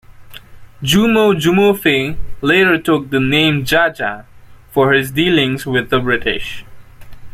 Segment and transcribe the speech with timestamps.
[0.81, 4.25] Jumo Jumofe later took the name "Jaja"
[4.71, 6.65] for his dealings with the British.